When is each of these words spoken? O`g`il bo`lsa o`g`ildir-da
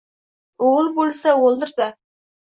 O`g`il 0.67 0.87
bo`lsa 0.95 1.33
o`g`ildir-da 1.49 1.91